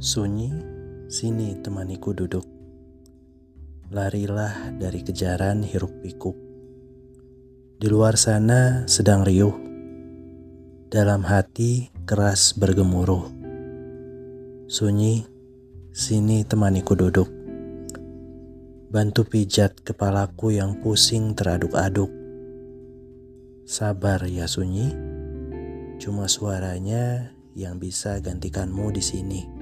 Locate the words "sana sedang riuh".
8.16-9.52